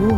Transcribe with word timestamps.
Hmm. 0.00 0.16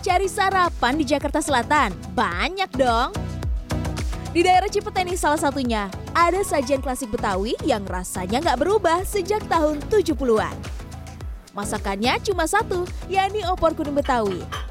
Cari 0.00 0.24
sarapan 0.24 0.96
di 0.96 1.04
Jakarta 1.04 1.44
Selatan? 1.44 1.92
Banyak 2.16 2.72
dong! 2.80 3.12
Di 4.32 4.40
daerah 4.40 4.72
Cipeteni 4.72 5.20
salah 5.20 5.36
satunya, 5.36 5.92
ada 6.16 6.40
sajian 6.40 6.80
klasik 6.80 7.12
Betawi 7.12 7.60
yang 7.68 7.84
rasanya 7.84 8.40
nggak 8.40 8.56
berubah 8.64 9.04
sejak 9.04 9.44
tahun 9.52 9.84
70-an. 9.92 10.56
Masakannya 11.52 12.16
cuma 12.24 12.48
satu, 12.48 12.88
yakni 13.12 13.44
opor 13.44 13.76
kuning 13.76 14.00
Betawi. 14.00 14.69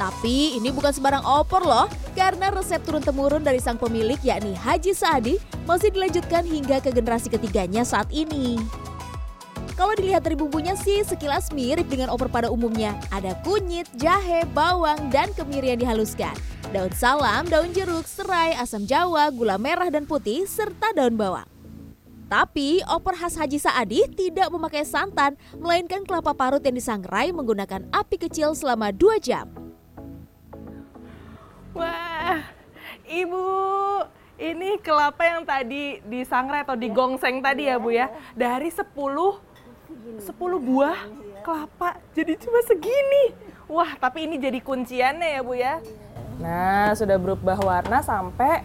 Tapi 0.00 0.56
ini 0.56 0.72
bukan 0.72 0.96
sembarang 0.96 1.20
opor 1.28 1.60
loh, 1.60 1.84
karena 2.16 2.48
resep 2.48 2.80
turun-temurun 2.88 3.44
dari 3.44 3.60
sang 3.60 3.76
pemilik 3.76 4.16
yakni 4.24 4.56
Haji 4.56 4.96
Saadi 4.96 5.36
masih 5.68 5.92
dilanjutkan 5.92 6.40
hingga 6.48 6.80
ke 6.80 6.88
generasi 6.88 7.28
ketiganya 7.28 7.84
saat 7.84 8.08
ini. 8.08 8.56
Kalau 9.76 9.92
dilihat 9.92 10.24
dari 10.24 10.40
bumbunya 10.40 10.72
sih 10.72 11.04
sekilas 11.04 11.52
mirip 11.52 11.84
dengan 11.92 12.08
opor 12.08 12.32
pada 12.32 12.48
umumnya. 12.48 12.96
Ada 13.12 13.36
kunyit, 13.44 13.92
jahe, 14.00 14.48
bawang, 14.56 15.12
dan 15.12 15.36
kemiri 15.36 15.76
yang 15.76 15.80
dihaluskan. 15.84 16.32
Daun 16.72 16.92
salam, 16.96 17.44
daun 17.48 17.68
jeruk, 17.76 18.08
serai, 18.08 18.56
asam 18.56 18.88
jawa, 18.88 19.28
gula 19.28 19.60
merah 19.60 19.92
dan 19.92 20.08
putih, 20.08 20.48
serta 20.48 20.96
daun 20.96 21.16
bawang. 21.16 21.48
Tapi 22.32 22.80
opor 22.88 23.20
khas 23.20 23.36
Haji 23.36 23.60
Saadi 23.60 24.00
tidak 24.16 24.48
memakai 24.48 24.84
santan, 24.84 25.36
melainkan 25.60 26.08
kelapa 26.08 26.32
parut 26.32 26.64
yang 26.64 26.76
disangrai 26.76 27.36
menggunakan 27.36 27.84
api 27.92 28.16
kecil 28.16 28.56
selama 28.56 28.96
2 28.96 29.20
jam. 29.20 29.69
Ibu, 33.20 33.44
ini 34.40 34.80
kelapa 34.80 35.20
yang 35.28 35.44
tadi 35.44 36.00
disangrai 36.08 36.64
atau 36.64 36.72
digongseng 36.72 37.44
tadi 37.44 37.68
ya 37.68 37.76
Bu 37.76 37.92
ya. 37.92 38.08
Dari 38.32 38.72
10 38.72 38.88
10 38.88 40.32
buah 40.40 40.98
kelapa 41.44 42.00
jadi 42.16 42.40
cuma 42.40 42.64
segini. 42.64 43.36
Wah, 43.68 43.92
tapi 44.00 44.24
ini 44.24 44.40
jadi 44.40 44.56
kunciannya 44.64 45.28
ya 45.36 45.40
Bu 45.44 45.52
ya. 45.52 45.84
Nah, 46.40 46.96
sudah 46.96 47.20
berubah 47.20 47.60
warna 47.60 48.00
sampai 48.00 48.64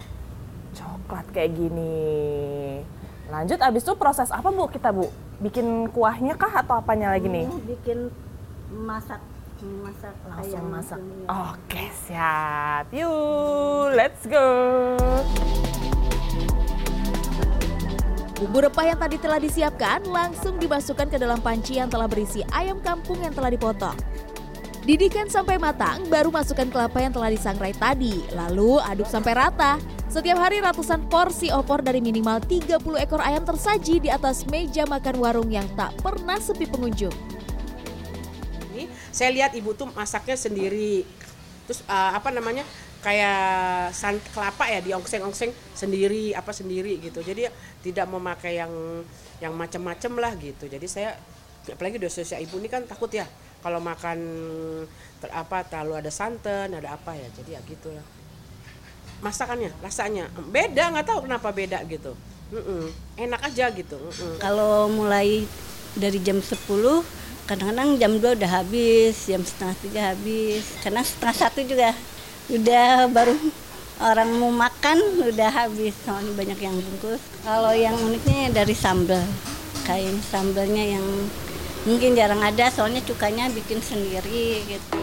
coklat 0.71 1.27
kayak 1.35 1.51
gini. 1.51 2.79
Lanjut 3.27 3.59
abis 3.59 3.83
itu 3.83 3.93
proses 3.99 4.31
apa 4.31 4.47
Bu 4.47 4.71
kita 4.71 4.95
Bu? 4.95 5.11
Bikin 5.43 5.91
kuahnya 5.91 6.39
kah 6.39 6.63
atau 6.63 6.79
apanya 6.79 7.11
lagi 7.11 7.27
nih? 7.27 7.51
bikin 7.67 8.07
masak 8.71 9.19
masak 9.63 10.13
Langsung 10.27 10.59
ayam 10.59 10.65
masak. 10.67 10.99
Oke, 11.31 11.85
siap. 12.07 12.85
Yuk, 12.91 13.95
let's 13.95 14.23
go. 14.27 14.47
Bumbu 18.35 18.67
rempah 18.67 18.83
yang 18.83 18.99
tadi 18.99 19.15
telah 19.15 19.39
disiapkan 19.39 20.03
langsung 20.11 20.59
dimasukkan 20.59 21.07
ke 21.07 21.15
dalam 21.15 21.39
panci 21.39 21.79
yang 21.79 21.87
telah 21.87 22.03
berisi 22.03 22.43
ayam 22.51 22.83
kampung 22.83 23.23
yang 23.23 23.31
telah 23.31 23.47
dipotong. 23.47 23.95
Didihkan 24.85 25.31
sampai 25.31 25.57
matang, 25.57 26.05
baru 26.13 26.29
masukkan 26.29 26.69
kelapa 26.69 27.01
yang 27.01 27.09
telah 27.09 27.33
disangrai 27.33 27.73
tadi. 27.73 28.21
Lalu 28.37 28.77
aduk 28.85 29.09
sampai 29.09 29.33
rata. 29.33 29.81
Setiap 30.05 30.37
hari 30.37 30.61
ratusan 30.61 31.09
porsi 31.09 31.49
opor 31.49 31.81
dari 31.81 31.97
minimal 32.03 32.37
30 32.37 32.77
ekor 33.01 33.17
ayam 33.23 33.41
tersaji 33.41 33.97
di 33.97 34.13
atas 34.13 34.45
meja 34.45 34.85
makan 34.85 35.17
warung 35.17 35.49
yang 35.49 35.65
tak 35.73 35.95
pernah 36.05 36.37
sepi 36.37 36.69
pengunjung. 36.69 37.34
Saya 39.15 39.31
lihat 39.31 39.55
ibu 39.55 39.71
tuh 39.71 39.87
masaknya 39.95 40.35
sendiri. 40.35 41.07
Terus 41.63 41.79
eh, 41.87 42.11
apa 42.11 42.35
namanya? 42.35 42.67
kayak 43.05 43.93
san 43.93 44.17
kelapa 44.33 44.65
ya 44.65 44.81
diongseng-ongseng 44.81 45.53
sendiri 45.77 46.33
apa 46.33 46.49
sendiri 46.49 46.97
gitu. 46.97 47.21
Jadi 47.21 47.45
tidak 47.85 48.09
memakai 48.09 48.57
yang 48.57 48.73
yang 49.37 49.53
macam-macam 49.53 50.11
lah 50.17 50.33
gitu. 50.41 50.65
Jadi 50.65 50.89
saya 50.89 51.13
apalagi 51.69 52.01
dosa 52.01 52.25
ibu 52.41 52.57
ini 52.57 52.65
kan 52.65 52.81
takut 52.89 53.13
ya 53.13 53.29
kalau 53.61 53.77
makan 53.77 54.17
ter, 55.21 55.29
apa 55.29 55.61
terlalu 55.69 56.01
ada 56.01 56.09
santan, 56.09 56.73
ada 56.73 56.97
apa 56.97 57.13
ya. 57.13 57.29
Jadi 57.37 57.53
ya 57.53 57.61
gitulah. 57.69 58.05
Masakannya, 59.21 59.69
rasanya 59.85 60.25
beda 60.49 60.97
nggak 60.97 61.05
tahu 61.05 61.29
kenapa 61.29 61.53
beda 61.53 61.85
gitu. 61.85 62.17
Mm-mm. 62.49 62.89
Enak 63.21 63.41
aja 63.53 63.69
gitu. 63.69 64.01
Mm-mm. 64.01 64.41
Kalau 64.41 64.89
mulai 64.89 65.45
dari 65.93 66.17
jam 66.25 66.41
10 66.41 66.57
kadang-kadang 67.45 68.01
jam 68.01 68.11
2 68.17 68.41
udah 68.41 68.51
habis, 68.61 69.29
jam 69.29 69.41
setengah 69.45 69.75
tiga 69.85 70.01
habis. 70.13 70.65
Karena 70.81 71.01
setengah 71.05 71.35
satu 71.37 71.61
juga 71.61 71.93
udah 72.49 73.09
baru 73.09 73.33
orang 74.01 74.29
mau 74.37 74.51
makan 74.51 74.97
udah 75.23 75.49
habis 75.53 75.93
soalnya 76.03 76.33
banyak 76.33 76.59
yang 76.59 76.75
bungkus. 76.75 77.21
Kalau 77.45 77.71
yang 77.71 77.95
uniknya 78.01 78.51
dari 78.51 78.73
sambal, 78.73 79.23
kayak 79.85 80.17
sambalnya 80.25 80.97
yang 80.97 81.05
mungkin 81.85 82.17
jarang 82.17 82.41
ada 82.41 82.73
soalnya 82.73 83.05
cukanya 83.05 83.47
bikin 83.53 83.77
sendiri 83.77 84.65
gitu. 84.65 84.99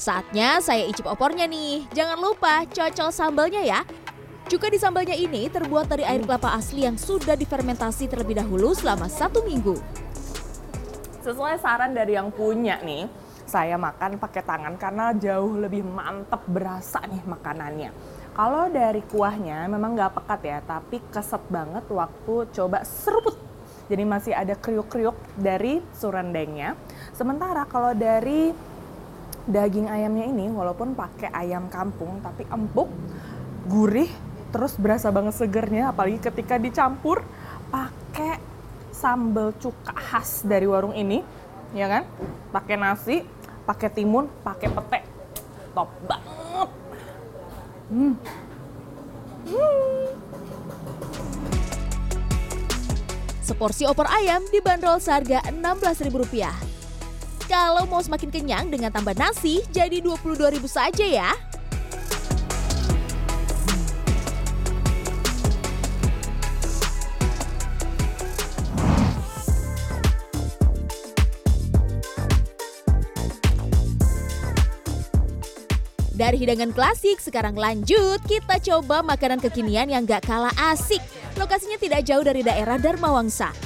Saatnya 0.00 0.64
saya 0.64 0.88
icip 0.88 1.04
opornya 1.04 1.44
nih. 1.44 1.84
Jangan 1.92 2.16
lupa 2.16 2.64
cocol 2.64 3.12
sambalnya 3.12 3.60
ya. 3.60 3.84
Cuka 4.50 4.66
di 4.66 4.82
sambalnya 4.82 5.14
ini 5.14 5.46
terbuat 5.46 5.94
dari 5.94 6.02
air 6.02 6.26
kelapa 6.26 6.50
asli 6.58 6.82
yang 6.82 6.98
sudah 6.98 7.38
difermentasi 7.38 8.10
terlebih 8.10 8.34
dahulu 8.34 8.74
selama 8.74 9.06
satu 9.06 9.46
minggu. 9.46 9.78
Sesuai 11.22 11.62
saran 11.62 11.94
dari 11.94 12.18
yang 12.18 12.34
punya 12.34 12.82
nih, 12.82 13.06
saya 13.46 13.78
makan 13.78 14.18
pakai 14.18 14.42
tangan 14.42 14.74
karena 14.74 15.14
jauh 15.14 15.54
lebih 15.54 15.86
mantep 15.86 16.42
berasa 16.50 16.98
nih 17.06 17.22
makanannya. 17.30 17.94
Kalau 18.34 18.66
dari 18.74 19.06
kuahnya 19.06 19.70
memang 19.70 19.94
nggak 19.94 20.18
pekat 20.18 20.40
ya, 20.42 20.58
tapi 20.66 20.98
keset 21.14 21.46
banget 21.46 21.86
waktu 21.86 22.50
coba 22.50 22.82
seruput. 22.82 23.38
Jadi 23.86 24.02
masih 24.02 24.34
ada 24.34 24.58
kriuk-kriuk 24.58 25.14
dari 25.38 25.78
surendengnya. 25.94 26.74
Sementara 27.14 27.70
kalau 27.70 27.94
dari 27.94 28.50
daging 29.46 29.86
ayamnya 29.86 30.26
ini 30.26 30.50
walaupun 30.50 30.98
pakai 30.98 31.30
ayam 31.38 31.70
kampung 31.70 32.18
tapi 32.18 32.42
empuk, 32.50 32.90
gurih, 33.70 34.10
terus 34.50 34.74
berasa 34.74 35.08
banget 35.14 35.38
segernya 35.38 35.94
apalagi 35.94 36.18
ketika 36.18 36.58
dicampur 36.58 37.22
pakai 37.70 38.42
sambal 38.90 39.54
cuka 39.56 39.94
khas 39.96 40.44
dari 40.44 40.68
warung 40.68 40.92
ini, 40.92 41.24
ya 41.72 41.88
kan? 41.88 42.02
Pakai 42.52 42.76
nasi, 42.76 43.24
pakai 43.64 43.88
timun, 43.88 44.28
pakai 44.44 44.68
pete. 44.68 45.00
Top 45.72 45.88
banget. 46.04 46.68
Hmm. 47.90 48.14
Seporsi 53.40 53.82
opor 53.82 54.06
ayam 54.06 54.44
dibanderol 54.52 55.02
seharga 55.02 55.42
Rp16.000. 55.48 56.52
Kalau 57.50 57.82
mau 57.90 57.98
semakin 57.98 58.30
kenyang 58.30 58.70
dengan 58.70 58.94
tambah 58.94 59.10
nasi, 59.18 59.58
jadi 59.74 59.98
Rp22.000 59.98 60.64
saja 60.70 61.02
ya. 61.02 61.34
Dari 76.20 76.36
hidangan 76.36 76.76
klasik, 76.76 77.16
sekarang 77.16 77.56
lanjut 77.56 78.20
kita 78.28 78.60
coba 78.60 79.00
makanan 79.00 79.40
kekinian 79.40 79.88
yang 79.88 80.04
gak 80.04 80.28
kalah 80.28 80.52
asik. 80.68 81.00
Lokasinya 81.40 81.80
tidak 81.80 82.04
jauh 82.04 82.20
dari 82.20 82.44
daerah 82.44 82.76
Dharma 82.76 83.08
Wangsa. 83.08 83.56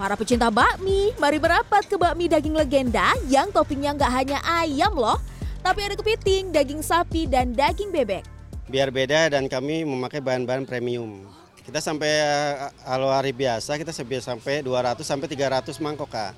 Para 0.00 0.16
pecinta 0.16 0.48
bakmi, 0.48 1.12
mari 1.20 1.36
merapat 1.36 1.84
ke 1.84 2.00
bakmi 2.00 2.32
daging 2.32 2.56
legenda 2.56 3.12
yang 3.28 3.52
toppingnya 3.52 3.92
nggak 3.92 4.08
hanya 4.08 4.38
ayam 4.48 4.96
loh, 4.96 5.20
tapi 5.60 5.84
ada 5.84 6.00
kepiting, 6.00 6.48
daging 6.48 6.80
sapi, 6.80 7.28
dan 7.28 7.52
daging 7.52 7.92
bebek. 7.92 8.24
biar 8.72 8.88
beda 8.88 9.36
dan 9.36 9.44
kami 9.44 9.84
memakai 9.84 10.24
bahan-bahan 10.24 10.64
premium. 10.64 11.28
Kita 11.60 11.84
sampai 11.84 12.08
eh, 12.08 12.72
kalau 12.88 13.12
hari 13.12 13.36
biasa 13.36 13.76
kita 13.76 13.92
bisa 14.00 14.32
sampai 14.32 14.64
200 14.64 15.04
sampai 15.04 15.28
300 15.28 15.76
mangkok 15.84 16.08
kak. 16.08 16.32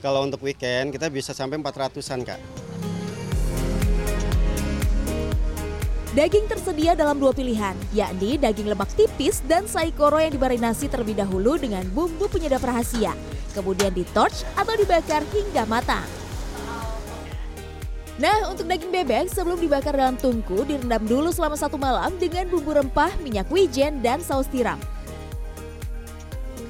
Kalau 0.00 0.24
untuk 0.24 0.40
weekend 0.40 0.96
kita 0.96 1.12
bisa 1.12 1.36
sampai 1.36 1.60
400-an 1.60 2.24
kak. 2.24 2.67
Daging 6.18 6.50
tersedia 6.50 6.98
dalam 6.98 7.22
dua 7.22 7.30
pilihan, 7.30 7.78
yakni 7.94 8.34
daging 8.42 8.66
lemak 8.66 8.90
tipis 8.98 9.38
dan 9.46 9.70
saikoro 9.70 10.18
yang 10.18 10.34
dimarinasi 10.34 10.90
terlebih 10.90 11.14
dahulu 11.14 11.54
dengan 11.54 11.86
bumbu 11.94 12.26
penyedap 12.26 12.58
rahasia, 12.66 13.14
kemudian 13.54 13.94
ditorch 13.94 14.42
atau 14.58 14.74
dibakar 14.74 15.22
hingga 15.30 15.62
matang. 15.70 16.02
Nah, 18.18 18.50
untuk 18.50 18.66
daging 18.66 18.90
bebek 18.90 19.30
sebelum 19.30 19.62
dibakar 19.62 19.94
dalam 19.94 20.18
tungku 20.18 20.66
direndam 20.66 21.06
dulu 21.06 21.30
selama 21.30 21.54
satu 21.54 21.78
malam 21.78 22.10
dengan 22.18 22.50
bumbu 22.50 22.74
rempah, 22.74 23.14
minyak 23.22 23.46
wijen, 23.46 24.02
dan 24.02 24.18
saus 24.18 24.50
tiram. 24.50 24.82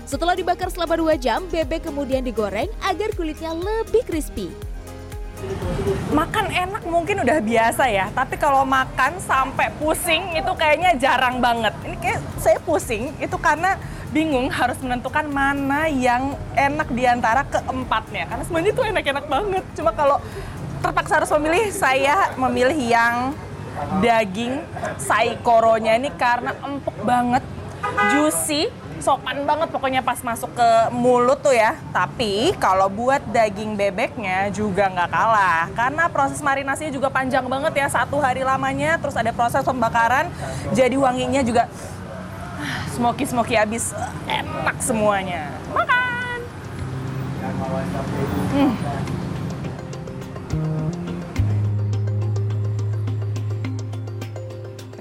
Setelah 0.04 0.36
dibakar 0.36 0.68
selama 0.68 1.00
2 1.00 1.16
jam, 1.16 1.48
bebek 1.48 1.88
kemudian 1.88 2.20
digoreng 2.20 2.68
agar 2.84 3.16
kulitnya 3.16 3.56
lebih 3.56 4.04
crispy. 4.04 4.67
Makan 6.08 6.46
enak 6.50 6.82
mungkin 6.88 7.22
udah 7.22 7.38
biasa 7.38 7.84
ya, 7.88 8.10
tapi 8.10 8.34
kalau 8.40 8.64
makan 8.66 9.20
sampai 9.22 9.70
pusing 9.78 10.34
itu 10.34 10.52
kayaknya 10.58 10.96
jarang 10.98 11.38
banget. 11.38 11.72
Ini 11.84 11.96
kayak 12.00 12.20
saya 12.40 12.58
pusing 12.64 13.14
itu 13.22 13.36
karena 13.38 13.78
bingung 14.08 14.48
harus 14.48 14.80
menentukan 14.80 15.28
mana 15.28 15.86
yang 15.86 16.34
enak 16.56 16.88
di 16.90 17.04
antara 17.04 17.44
keempatnya. 17.44 18.24
Karena 18.26 18.42
semuanya 18.44 18.70
itu 18.72 18.82
enak-enak 18.82 19.24
banget. 19.28 19.64
Cuma 19.76 19.90
kalau 19.92 20.16
terpaksa 20.80 21.22
harus 21.22 21.30
memilih, 21.36 21.70
saya 21.70 22.32
memilih 22.34 22.78
yang 22.78 23.36
daging 24.02 24.58
saikoronya 24.98 26.02
ini 26.02 26.10
karena 26.18 26.50
empuk 26.58 26.96
banget, 27.06 27.44
juicy, 28.10 28.66
sopan 29.02 29.42
banget 29.44 29.68
pokoknya 29.68 30.00
pas 30.00 30.18
masuk 30.22 30.50
ke 30.54 30.68
mulut 30.94 31.38
tuh 31.42 31.52
ya. 31.54 31.76
Tapi 31.90 32.54
kalau 32.62 32.86
buat 32.86 33.20
daging 33.28 33.74
bebeknya 33.74 34.50
juga 34.54 34.88
nggak 34.88 35.10
kalah. 35.10 35.66
Karena 35.74 36.06
proses 36.08 36.40
marinasinya 36.40 36.92
juga 36.94 37.08
panjang 37.10 37.46
banget 37.46 37.74
ya, 37.76 37.86
satu 37.90 38.18
hari 38.22 38.46
lamanya. 38.46 38.96
Terus 39.02 39.16
ada 39.18 39.34
proses 39.34 39.62
pembakaran, 39.66 40.30
jadi 40.72 40.96
wanginya 40.96 41.42
juga 41.42 41.66
smoky-smoky 42.96 43.54
abis. 43.54 43.94
Enak 44.26 44.78
semuanya. 44.82 45.52
Makan! 45.70 46.38
Hmm. 48.54 49.17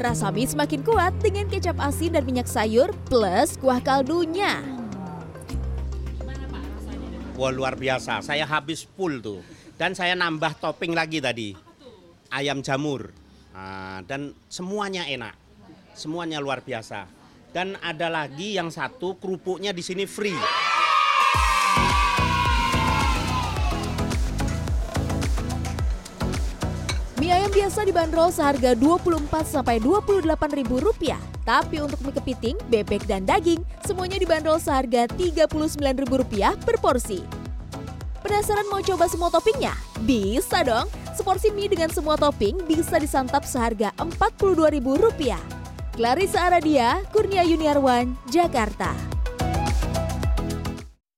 Rasa 0.08 0.32
mie 0.32 0.48
semakin 0.48 0.88
kuat 0.88 1.12
dengan 1.20 1.52
kecap 1.52 1.76
asin 1.84 2.16
dan 2.16 2.24
minyak 2.24 2.48
sayur 2.48 2.96
plus 3.12 3.60
kuah 3.60 3.84
kaldunya. 3.84 4.64
Wah 7.36 7.52
luar 7.52 7.76
biasa, 7.76 8.24
saya 8.24 8.48
habis 8.48 8.88
full 8.88 9.20
tuh. 9.20 9.44
Dan 9.76 10.00
saya 10.00 10.16
nambah 10.16 10.64
topping 10.64 10.96
lagi 10.96 11.20
tadi, 11.20 11.52
ayam 12.32 12.64
jamur. 12.64 13.12
Nah, 13.52 14.00
dan 14.08 14.32
semuanya 14.48 15.04
enak, 15.12 15.36
semuanya 15.92 16.40
luar 16.40 16.64
biasa. 16.64 17.04
Dan 17.52 17.76
ada 17.84 18.08
lagi 18.08 18.56
yang 18.56 18.72
satu 18.72 19.20
kerupuknya 19.20 19.76
di 19.76 19.84
sini 19.84 20.08
free. 20.08 20.67
Mie 27.18 27.34
ayam 27.34 27.50
biasa 27.50 27.82
dibanderol 27.82 28.30
seharga 28.30 28.78
24 28.78 29.26
sampai 29.42 29.82
28 29.82 30.22
ribu 30.54 30.78
rupiah. 30.78 31.18
Tapi 31.50 31.82
untuk 31.82 31.98
mie 32.06 32.14
kepiting, 32.14 32.54
bebek 32.70 33.10
dan 33.10 33.26
daging 33.26 33.66
semuanya 33.90 34.22
dibanderol 34.22 34.62
seharga 34.62 35.10
39 35.18 35.82
ribu 35.98 36.22
rupiah 36.22 36.54
per 36.62 36.78
porsi. 36.78 37.26
Penasaran 38.22 38.70
mau 38.70 38.86
coba 38.86 39.10
semua 39.10 39.34
toppingnya? 39.34 39.74
Bisa 40.06 40.62
dong. 40.62 40.86
Seporsi 41.18 41.50
mie 41.50 41.74
dengan 41.74 41.90
semua 41.90 42.22
topping 42.22 42.62
bisa 42.70 43.02
disantap 43.02 43.42
seharga 43.50 43.90
42 43.98 44.78
ribu 44.78 44.94
rupiah. 45.02 45.42
Clarissa 45.98 46.46
Aradia, 46.46 47.02
Kurnia 47.10 47.42
Yuniarwan, 47.42 48.14
Jakarta. 48.30 49.17